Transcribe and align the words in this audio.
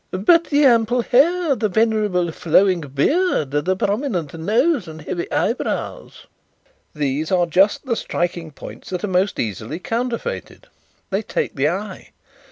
"But 0.09 0.45
the 0.45 0.65
ample 0.65 1.03
hair, 1.03 1.53
the 1.55 1.69
venerable 1.69 2.31
flowing 2.31 2.81
beard, 2.81 3.51
the 3.51 3.75
prominent 3.75 4.33
nose 4.33 4.87
and 4.87 4.99
heavy 4.99 5.31
eyebrows" 5.31 6.25
"These 6.95 7.31
are 7.31 7.45
just 7.45 7.85
the 7.85 7.95
striking 7.95 8.49
points 8.49 8.89
that 8.89 9.03
are 9.03 9.07
most 9.07 9.37
easily 9.39 9.77
counterfeited. 9.77 10.65
They 11.11 11.21
'take 11.21 11.53
the 11.55 11.69
eye.' 11.69 12.09